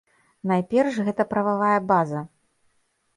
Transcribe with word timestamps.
Найперш, 0.51 0.95
гэта 1.09 1.25
прававая 1.33 1.75
база. 1.91 2.19